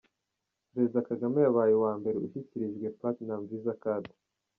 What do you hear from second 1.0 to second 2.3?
Kagame yabaye uwa mbere